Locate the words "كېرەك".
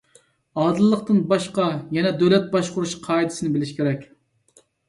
3.83-4.13